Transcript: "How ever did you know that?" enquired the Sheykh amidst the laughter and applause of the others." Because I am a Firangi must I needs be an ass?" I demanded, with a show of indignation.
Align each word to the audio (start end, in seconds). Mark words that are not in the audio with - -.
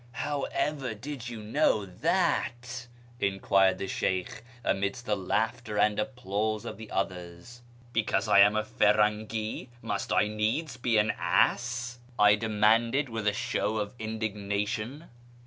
"How 0.25 0.47
ever 0.51 0.95
did 0.95 1.29
you 1.29 1.43
know 1.43 1.85
that?" 1.85 2.87
enquired 3.19 3.77
the 3.77 3.85
Sheykh 3.87 4.43
amidst 4.63 5.05
the 5.05 5.15
laughter 5.15 5.77
and 5.77 5.99
applause 5.99 6.65
of 6.65 6.77
the 6.77 6.89
others." 6.89 7.61
Because 7.93 8.27
I 8.27 8.39
am 8.39 8.55
a 8.55 8.63
Firangi 8.63 9.69
must 9.83 10.11
I 10.11 10.27
needs 10.27 10.75
be 10.75 10.97
an 10.97 11.13
ass?" 11.19 11.99
I 12.17 12.33
demanded, 12.33 13.09
with 13.09 13.27
a 13.27 13.31
show 13.33 13.77
of 13.77 13.93
indignation. 13.99 15.05